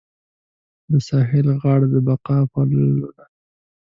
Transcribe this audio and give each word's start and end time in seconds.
د 0.89 0.93
ساحل 1.07 1.47
غاړه 1.61 1.87
د 1.93 1.95
بقا 2.07 2.37
پلونه 2.51 3.09